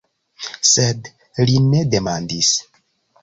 Sed 0.69 1.09
li 1.49 1.59
ne 1.67 1.83
demandis. 1.97 2.53